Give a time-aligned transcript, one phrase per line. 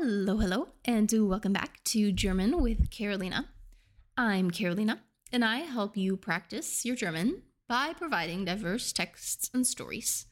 [0.00, 3.48] Hello, hello, and welcome back to German with Carolina.
[4.16, 5.00] I'm Carolina,
[5.32, 10.26] and I help you practice your German by providing diverse texts and stories.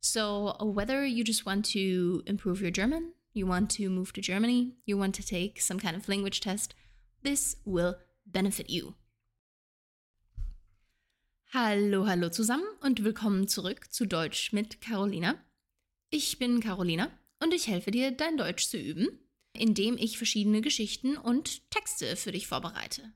[0.00, 4.76] So, whether you just want to improve your German, you want to move to Germany,
[4.86, 6.74] you want to take some kind of language test,
[7.22, 8.94] this will benefit you.
[11.52, 15.34] Hallo, hallo zusammen und willkommen zurück zu Deutsch mit Carolina.
[16.10, 17.10] Ich bin Carolina
[17.42, 19.08] und ich helfe dir, dein Deutsch zu üben,
[19.52, 23.12] indem ich verschiedene Geschichten und Texte für dich vorbereite.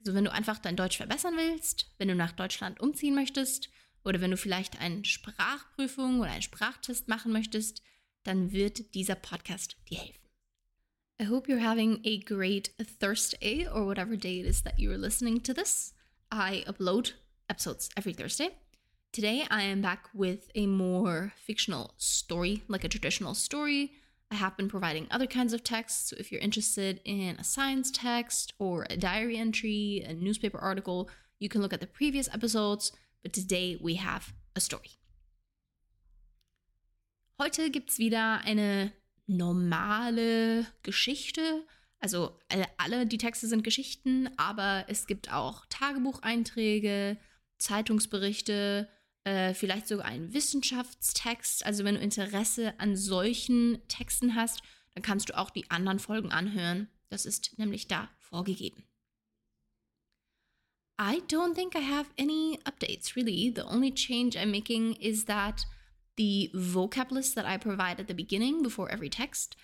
[0.00, 3.70] Also wenn du einfach dein Deutsch verbessern willst, wenn du nach Deutschland umziehen möchtest
[4.04, 7.82] oder wenn du vielleicht eine Sprachprüfung oder einen Sprachtest machen möchtest,
[8.24, 10.20] dann wird dieser Podcast dir helfen.
[11.20, 15.42] I hope you're having a great Thursday or whatever day it is that you're listening
[15.42, 15.94] to this.
[16.32, 17.12] I upload
[17.48, 18.50] episodes every Thursday.
[19.12, 23.90] Today, I am back with a more fictional story, like a traditional story.
[24.30, 26.10] I have been providing other kinds of texts.
[26.10, 31.10] So, if you're interested in a science text or a diary entry, a newspaper article,
[31.40, 32.92] you can look at the previous episodes.
[33.24, 34.92] But today, we have a story.
[37.40, 38.92] Heute gibt's wieder eine
[39.26, 41.64] normale Geschichte.
[42.00, 47.16] Also alle, alle die Texte sind Geschichten, aber es gibt auch Tagebucheinträge,
[47.58, 48.88] Zeitungsberichte,
[49.24, 51.64] äh, vielleicht sogar einen Wissenschaftstext.
[51.64, 54.62] Also wenn du Interesse an solchen Texten hast,
[54.94, 56.88] dann kannst du auch die anderen Folgen anhören.
[57.08, 58.84] Das ist nämlich da vorgegeben.
[60.98, 63.50] I don't think I have any updates really.
[63.54, 65.66] The only change I'm making is that
[66.16, 69.56] the vocab list that I provide at the beginning before every text,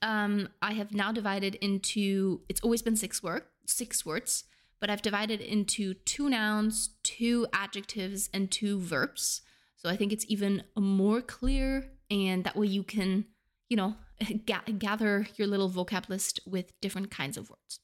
[0.00, 4.44] um, I have now divided into, it's always been six, word, six words
[4.82, 9.42] but I've divided into two nouns, two adjectives, and two verbs.
[9.76, 13.26] So I think it's even more clear, and that way you can,
[13.68, 13.94] you know,
[14.46, 17.78] ga gather your little vocab list with different kinds of words.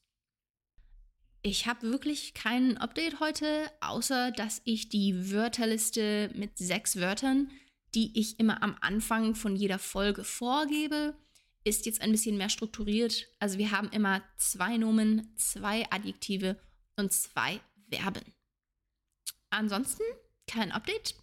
[1.41, 7.49] Ich habe wirklich kein Update heute, außer dass ich die Wörterliste mit sechs Wörtern,
[7.95, 11.15] die ich immer am Anfang von jeder Folge vorgebe,
[11.63, 13.27] ist jetzt ein bisschen mehr strukturiert.
[13.39, 16.57] Also wir haben immer zwei Nomen, zwei Adjektive
[16.99, 18.33] und zwei Verben.
[19.49, 20.03] Ansonsten
[20.47, 21.15] kein Update.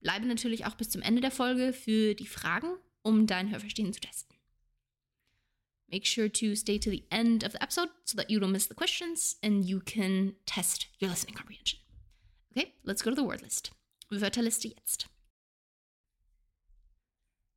[0.00, 4.00] Bleibe natürlich auch bis zum Ende der Folge für die Fragen, um dein Hörverstehen zu
[4.00, 4.36] testen.
[5.88, 8.66] Make sure to stay to the end of the episode so that you don't miss
[8.68, 11.80] the questions and you can test your listening comprehension.
[12.50, 13.72] Okay, let's go to the word list.
[14.10, 15.06] Wörterliste jetzt.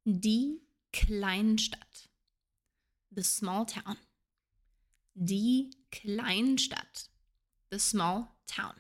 [0.06, 0.62] Die
[0.92, 2.10] Kleinstadt.
[3.12, 3.98] The small town.
[5.14, 7.10] Die Kleinstadt
[7.76, 8.76] the small town.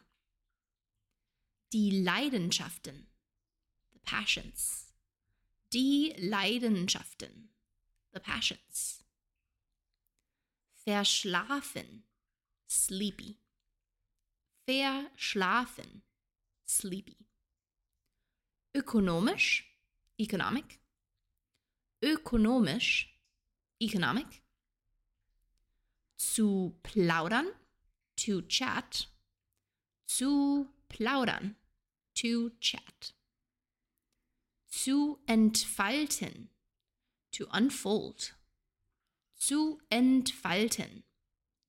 [1.73, 3.07] Die Leidenschaften,
[3.91, 4.93] the passions.
[5.73, 7.49] Die Leidenschaften,
[8.13, 9.03] the passions.
[10.87, 12.03] Verschlafen,
[12.67, 13.35] sleepy.
[14.65, 16.03] Verschlafen,
[16.65, 17.17] sleepy.
[18.73, 19.65] Ökonomisch,
[20.17, 20.79] economic.
[22.01, 23.19] Ökonomisch,
[23.81, 24.41] economic.
[26.15, 27.47] Zu plaudern,
[28.17, 29.07] to chat,
[30.05, 31.55] zu plaudern,
[32.15, 33.13] to chat.
[34.67, 36.49] Zu entfalten,
[37.31, 38.33] to unfold.
[39.35, 41.03] Zu entfalten,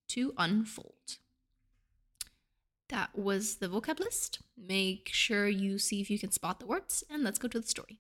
[0.09, 1.19] to unfold.
[2.89, 4.41] That was the vocab list.
[4.57, 7.67] Make sure you see if you can spot the words and let's go to the
[7.67, 7.99] story.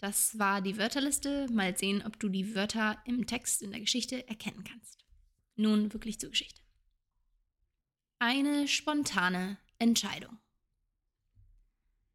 [0.00, 1.46] Das war die Wörterliste.
[1.52, 4.98] Mal sehen, ob du die Wörter im Text in der Geschichte erkennen kannst.
[5.54, 6.61] Nun wirklich zur Geschichte.
[8.24, 10.38] Eine spontane Entscheidung.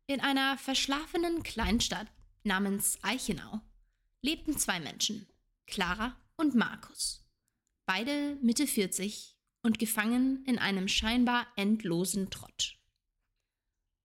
[0.05, 2.07] In einer verschlafenen Kleinstadt
[2.45, 3.59] namens Eichenau
[4.21, 5.27] lebten zwei Menschen,
[5.65, 7.27] Clara und Markus,
[7.85, 12.77] beide Mitte 40 und gefangen in einem scheinbar endlosen Trott.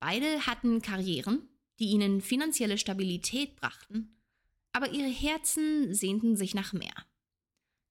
[0.00, 1.48] Beide hatten Karrieren,
[1.78, 4.20] die ihnen finanzielle Stabilität brachten,
[4.72, 7.06] aber ihre Herzen sehnten sich nach mehr.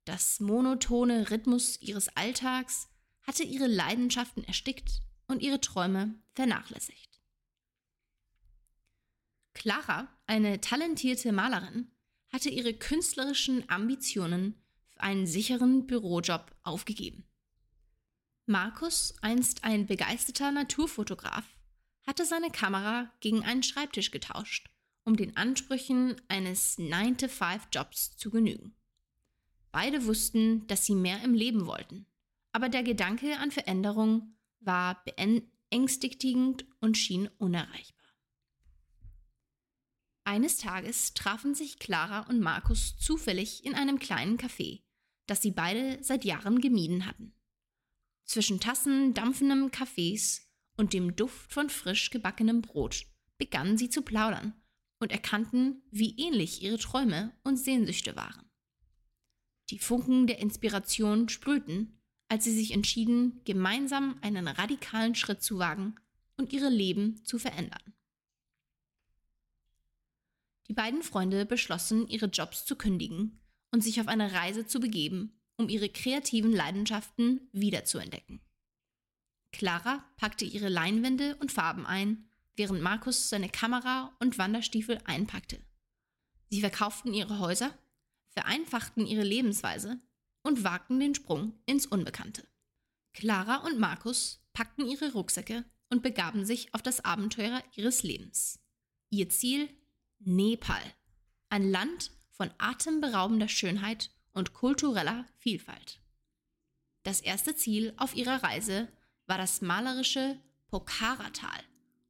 [0.04, 2.91] Das monotone Rhythmus ihres Alltags
[3.24, 7.22] hatte ihre Leidenschaften erstickt und ihre Träume vernachlässigt.
[9.54, 11.92] Clara, eine talentierte Malerin,
[12.32, 14.56] hatte ihre künstlerischen Ambitionen
[14.90, 17.26] für einen sicheren Bürojob aufgegeben.
[18.46, 21.46] Markus, einst ein begeisterter Naturfotograf,
[22.08, 24.70] hatte seine Kamera gegen einen Schreibtisch getauscht,
[25.04, 28.76] um den Ansprüchen eines 9-to-5-Jobs zu genügen.
[29.72, 32.08] Beide wussten, dass sie mehr im Leben wollten
[32.52, 38.02] aber der Gedanke an Veränderung war beängstigend und schien unerreichbar.
[40.24, 44.84] Eines Tages trafen sich Clara und Markus zufällig in einem kleinen Café,
[45.26, 47.34] das sie beide seit Jahren gemieden hatten.
[48.26, 53.06] Zwischen Tassen dampfendem Kaffees und dem Duft von frisch gebackenem Brot
[53.38, 54.54] begannen sie zu plaudern
[55.00, 58.50] und erkannten, wie ähnlich ihre Träume und Sehnsüchte waren.
[59.70, 62.01] Die Funken der Inspiration sprühten,
[62.32, 65.96] als sie sich entschieden, gemeinsam einen radikalen Schritt zu wagen
[66.38, 67.94] und ihre Leben zu verändern.
[70.70, 73.42] Die beiden Freunde beschlossen, ihre Jobs zu kündigen
[73.72, 78.40] und sich auf eine Reise zu begeben, um ihre kreativen Leidenschaften wiederzuentdecken.
[79.52, 85.62] Clara packte ihre Leinwände und Farben ein, während Markus seine Kamera und Wanderstiefel einpackte.
[86.48, 87.78] Sie verkauften ihre Häuser,
[88.30, 90.00] vereinfachten ihre Lebensweise
[90.44, 92.48] und wagten den Sprung ins Unbekannte.
[93.14, 98.60] Clara und Markus packten ihre Rucksäcke und begaben sich auf das Abenteuer ihres Lebens.
[99.10, 99.70] Ihr Ziel
[100.20, 100.82] Nepal,
[101.50, 106.00] ein Land von atemberaubender Schönheit und kultureller Vielfalt.
[107.04, 108.88] Das erste Ziel auf ihrer Reise
[109.26, 111.64] war das malerische Pokhara-Tal,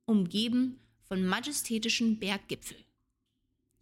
[0.06, 2.84] umgeben von majestätischen Berggipfeln.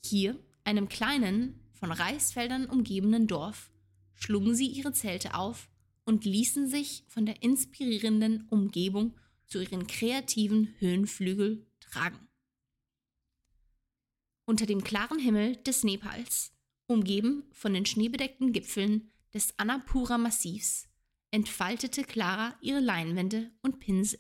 [0.04, 3.72] Hier, einem kleinen, von Reisfeldern umgebenen Dorf,
[4.20, 5.70] schlugen sie ihre Zelte auf
[6.06, 9.18] und ließen sich von der inspirierenden Umgebung
[9.48, 12.28] zu ihren kreativen Höhenflügel tragen.
[14.46, 16.52] Unter dem klaren Himmel des Nepals,
[16.88, 20.88] umgeben von den schneebedeckten Gipfeln des Annapura-Massivs,
[21.32, 24.20] entfaltete Clara ihre Leinwände und Pinsel.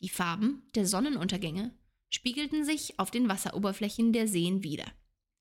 [0.00, 1.76] Die Farben der Sonnenuntergänge
[2.08, 4.86] spiegelten sich auf den Wasseroberflächen der Seen wider,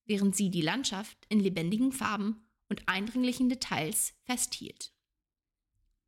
[0.05, 4.93] während sie die Landschaft in lebendigen Farben und eindringlichen Details festhielt.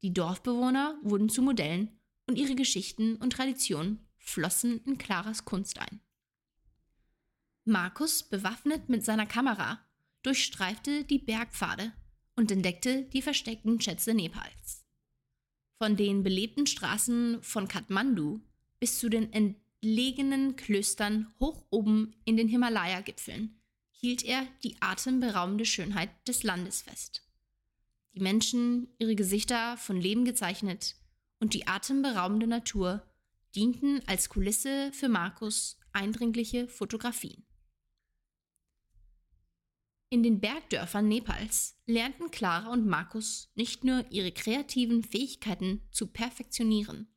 [0.01, 6.01] Die Dorfbewohner wurden zu Modellen und ihre Geschichten und Traditionen flossen in Claras Kunst ein.
[7.63, 9.79] Markus, bewaffnet mit seiner Kamera,
[10.21, 11.93] durchstreifte die Bergpfade
[12.35, 14.85] und entdeckte die versteckten Schätze Nepals.
[15.77, 18.41] Von den belebten Straßen von Kathmandu
[18.79, 23.54] bis zu den entlegenen Klöstern hoch oben in den Himalaya-Gipfeln
[23.99, 27.23] hielt er die atemberaubende Schönheit des Landes fest.
[28.13, 30.95] Die Menschen, ihre Gesichter von Leben gezeichnet
[31.39, 33.05] und die atemberaubende Natur
[33.55, 37.45] dienten als Kulisse für Markus eindringliche Fotografien.
[40.09, 47.07] In den Bergdörfern Nepals lernten Clara und Markus nicht nur ihre kreativen Fähigkeiten zu perfektionieren,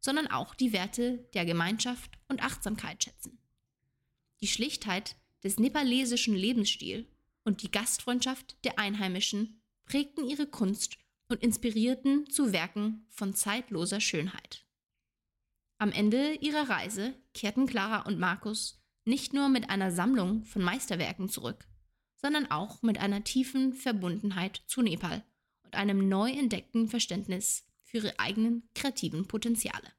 [0.00, 3.38] sondern auch die Werte der Gemeinschaft und Achtsamkeit schätzen.
[4.42, 7.06] Die Schlichtheit des nepalesischen Lebensstils
[7.44, 10.96] und die Gastfreundschaft der Einheimischen prägten ihre Kunst
[11.28, 14.66] und inspirierten zu Werken von zeitloser Schönheit.
[15.78, 21.28] Am Ende ihrer Reise kehrten Clara und Markus nicht nur mit einer Sammlung von Meisterwerken
[21.28, 21.66] zurück,
[22.16, 25.22] sondern auch mit einer tiefen Verbundenheit zu Nepal
[25.62, 29.92] und einem neu entdeckten Verständnis für ihre eigenen kreativen Potenziale.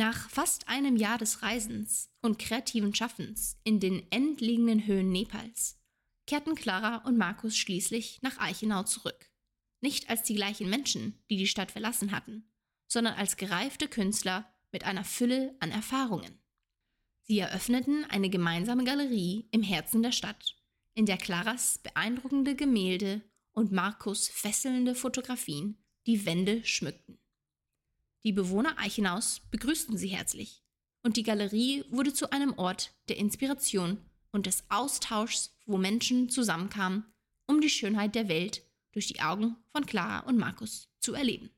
[0.00, 5.78] Nach fast einem Jahr des Reisens und kreativen Schaffens in den endliegenden Höhen Nepals
[6.26, 9.30] kehrten Clara und Markus schließlich nach Eichenau zurück.
[9.82, 12.50] Nicht als die gleichen Menschen, die die Stadt verlassen hatten,
[12.86, 16.40] sondern als gereifte Künstler mit einer Fülle an Erfahrungen.
[17.24, 20.56] Sie eröffneten eine gemeinsame Galerie im Herzen der Stadt,
[20.94, 23.20] in der Claras beeindruckende Gemälde
[23.52, 25.76] und Markus fesselnde Fotografien
[26.06, 27.19] die Wände schmückten.
[28.24, 30.62] Die Bewohner Eichenaus begrüßten sie herzlich
[31.02, 33.98] und die Galerie wurde zu einem Ort der Inspiration
[34.30, 37.04] und des Austauschs, wo Menschen zusammenkamen,
[37.46, 38.62] um die Schönheit der Welt
[38.92, 41.50] durch die Augen von Clara und Markus zu erleben.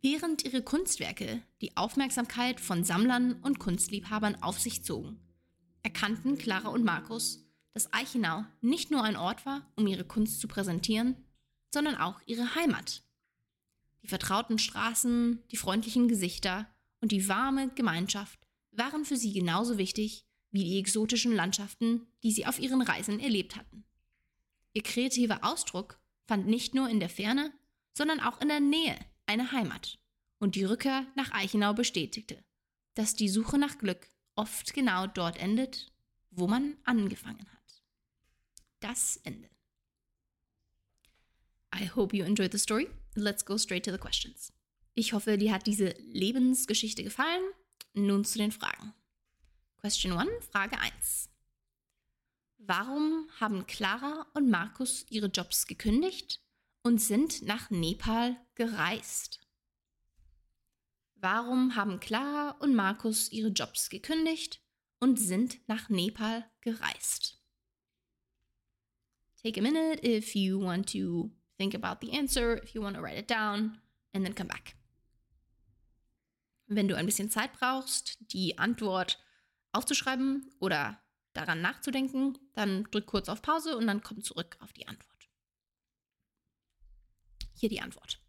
[0.00, 5.20] Während ihre Kunstwerke die Aufmerksamkeit von Sammlern und Kunstliebhabern auf sich zogen,
[5.82, 7.44] erkannten Clara und Markus,
[7.74, 11.16] dass Eichenau nicht nur ein Ort war, um ihre Kunst zu präsentieren,
[11.72, 13.02] sondern auch ihre Heimat
[14.02, 16.68] die vertrauten Straßen, die freundlichen Gesichter
[17.00, 18.38] und die warme Gemeinschaft
[18.72, 23.56] waren für sie genauso wichtig wie die exotischen Landschaften, die sie auf ihren Reisen erlebt
[23.56, 23.84] hatten.
[24.72, 27.52] Ihr kreativer Ausdruck fand nicht nur in der Ferne,
[27.92, 29.98] sondern auch in der Nähe eine Heimat.
[30.38, 32.42] Und die Rückkehr nach Eichenau bestätigte,
[32.94, 35.92] dass die Suche nach Glück oft genau dort endet,
[36.30, 37.82] wo man angefangen hat.
[38.80, 39.48] Das Ende.
[41.74, 42.88] I hope you enjoyed the story
[43.22, 44.52] let's go straight to the questions.
[44.94, 47.42] Ich hoffe, dir hat diese Lebensgeschichte gefallen.
[47.94, 48.94] Nun zu den Fragen.
[49.78, 51.30] Question 1, Frage 1.
[52.58, 56.40] Warum haben Clara und Markus ihre Jobs gekündigt
[56.82, 59.40] und sind nach Nepal gereist?
[61.14, 64.62] Warum haben Clara und Markus ihre Jobs gekündigt
[65.00, 67.42] und sind nach Nepal gereist?
[69.42, 73.02] Take a minute if you want to think about the answer, if you want to
[73.02, 73.78] write it down,
[74.14, 74.74] and then come back.
[76.66, 79.18] Wenn du ein bisschen Zeit brauchst, die Antwort
[79.72, 80.98] aufzuschreiben oder
[81.34, 85.28] daran nachzudenken, dann drück kurz auf Pause und dann komm zurück auf die Antwort.
[87.54, 88.20] Hier die Antwort.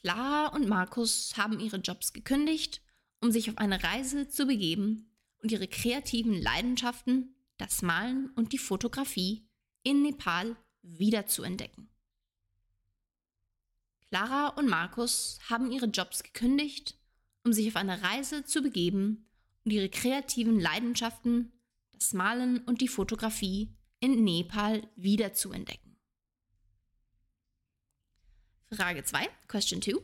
[0.00, 2.82] Clara und Markus haben ihre Jobs gekündigt,
[3.20, 8.58] um sich auf eine Reise zu begeben und ihre kreativen Leidenschaften, das Malen und die
[8.58, 9.48] Fotografie,
[9.82, 11.90] in Nepal wiederzuentdecken.
[14.10, 16.96] Clara und Markus haben ihre Jobs gekündigt,
[17.44, 19.28] um sich auf eine Reise zu begeben
[19.64, 21.52] und ihre kreativen Leidenschaften,
[21.92, 25.98] das Malen und die Fotografie in Nepal wiederzuentdecken.
[28.72, 29.94] Frage 2, Question 2.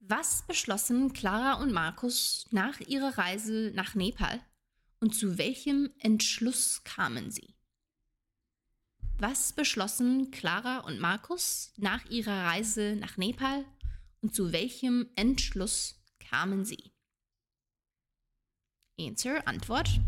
[0.00, 4.40] Was beschlossen Clara und Markus nach ihrer Reise nach Nepal
[4.98, 7.54] und zu welchem Entschluss kamen sie?
[9.22, 13.66] Was beschlossen Clara und Markus nach ihrer Reise nach Nepal
[14.22, 16.94] und zu welchem Entschluss kamen sie?
[18.98, 20.00] Answer, Antwort.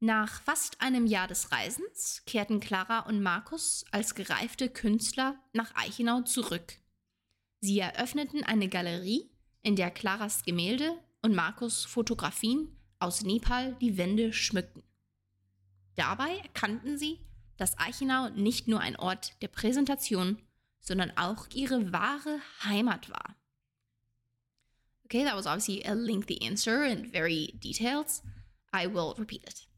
[0.00, 6.22] Nach fast einem Jahr des Reisens kehrten Clara und Markus als gereifte Künstler nach Eichenau
[6.22, 6.78] zurück.
[7.60, 9.30] Sie eröffneten eine Galerie,
[9.60, 14.82] in der Claras Gemälde und Markus Fotografien aus Nepal die Wände schmückten.
[15.94, 17.20] Dabei erkannten sie,
[17.56, 20.42] dass Eichenau nicht nur ein Ort der Präsentation,
[20.80, 23.36] sondern auch ihre wahre Heimat war.
[25.04, 28.22] Okay, that was obviously a lengthy answer and very detailed.
[28.74, 29.68] I will repeat it.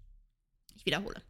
[0.75, 1.23] Ich wiederhole.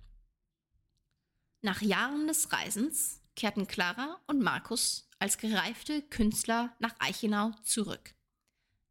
[1.62, 8.14] Nach Jahren des Reisens kehrten Clara und Markus als gereifte Künstler nach Eichenau zurück.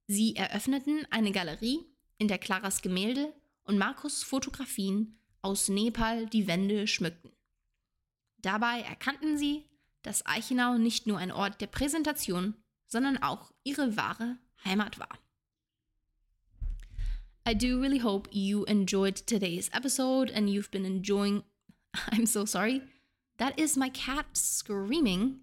[0.08, 1.86] Sie eröffneten eine Galerie,
[2.18, 3.34] in der Claras Gemälde
[3.64, 7.32] und Markus Fotografien aus Nepal die Wände schmückten.
[8.42, 9.66] Dabei erkannten sie,
[10.04, 12.56] dass Eichenau nicht nur ein Ort der Präsentation,
[12.88, 15.20] sondern auch ihre wahre Heimat war.
[17.48, 21.44] I do really hope you enjoyed today's episode and you've been enjoying.
[22.12, 22.82] I'm so sorry.
[23.38, 25.40] That is my cat screaming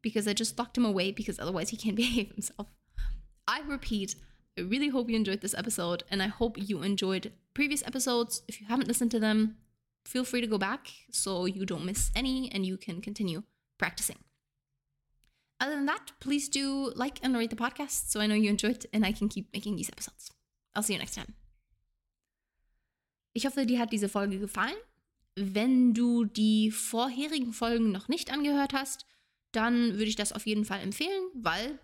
[0.00, 2.68] because I just locked him away because otherwise he can't behave himself.
[3.46, 4.14] I repeat,
[4.58, 8.42] I really hope you enjoyed this episode and I hope you enjoyed previous episodes.
[8.48, 9.56] If you haven't listened to them,
[10.04, 13.42] feel free to go back so you don't miss any and you can continue
[13.78, 14.18] practicing.
[15.60, 18.86] Other than that, please do like and rate the podcast so I know you enjoyed
[18.92, 20.30] and I can keep making these episodes.
[20.74, 21.34] I'll see you next time.
[23.32, 24.74] Ich hoffe, dir hat diese Folge gefallen.
[25.36, 29.06] Wenn du die vorherigen Folgen noch nicht angehört hast,
[29.52, 31.78] dann würde ich das auf jeden Fall empfehlen, weil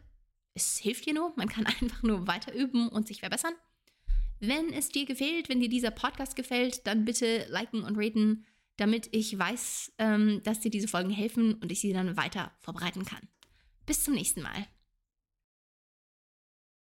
[0.55, 1.33] es hilft dir nur.
[1.37, 3.55] Man kann einfach nur weiter üben und sich verbessern.
[4.41, 8.45] Wenn es dir gefällt, wenn dir dieser Podcast gefällt, dann bitte liken und raten,
[8.77, 13.05] damit ich weiß, ähm, dass dir diese Folgen helfen und ich sie dann weiter verbreiten
[13.05, 13.29] kann.
[13.87, 14.67] Bis zum nächsten Mal.